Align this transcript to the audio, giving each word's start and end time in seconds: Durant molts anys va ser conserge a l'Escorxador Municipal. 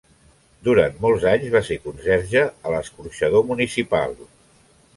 Durant 0.67 0.95
molts 1.03 1.25
anys 1.31 1.51
va 1.57 1.61
ser 1.67 1.77
conserge 1.83 2.43
a 2.69 2.73
l'Escorxador 2.77 3.47
Municipal. 3.53 4.21